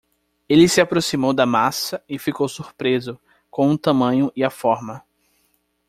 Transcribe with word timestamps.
Ele 0.49 0.67
se 0.67 0.81
aproximou 0.81 1.31
da 1.31 1.45
massa 1.45 2.03
e 2.09 2.17
ficou 2.17 2.49
surpreso 2.49 3.19
com 3.51 3.69
o 3.71 3.77
tamanho 3.77 4.31
e 4.35 4.43
a 4.43 4.49
forma. 4.49 5.03